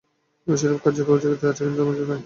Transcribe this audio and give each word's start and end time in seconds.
অবশ্য 0.47 0.63
এরূপ 0.65 0.79
কার্যের 0.83 1.03
উপযোগিতা 1.05 1.45
আছে, 1.51 1.61
কিন্তু 1.63 1.79
ধর্মরাজ্যে 1.79 2.05
নয়। 2.05 2.19